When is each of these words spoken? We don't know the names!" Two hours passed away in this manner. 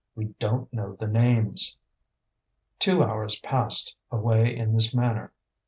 We 0.15 0.29
don't 0.39 0.73
know 0.73 0.95
the 0.95 1.05
names!" 1.05 1.77
Two 2.79 3.03
hours 3.03 3.37
passed 3.41 3.95
away 4.09 4.55
in 4.57 4.73
this 4.73 4.95
manner. 4.95 5.31